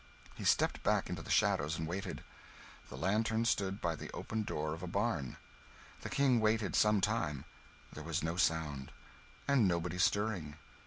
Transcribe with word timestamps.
He 0.33 0.45
stepped 0.45 0.81
back 0.81 1.11
into 1.11 1.21
the 1.21 1.29
shadows 1.29 1.77
and 1.77 1.87
waited. 1.87 2.23
The 2.89 2.97
lantern 2.97 3.45
stood 3.45 3.79
by 3.79 3.95
the 3.95 4.09
open 4.13 4.41
door 4.41 4.73
of 4.73 4.81
a 4.81 4.87
barn. 4.87 5.37
The 6.01 6.09
King 6.09 6.39
waited 6.39 6.75
some 6.75 7.01
time 7.01 7.45
there 7.93 8.01
was 8.01 8.23
no 8.23 8.35
sound, 8.35 8.91
and 9.47 9.67
nobody 9.67 9.99
stirring. 9.99 10.55